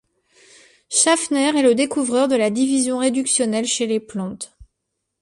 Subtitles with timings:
[0.89, 4.57] Schaffner est le découvreur de la division réductionnelle chez les plantes.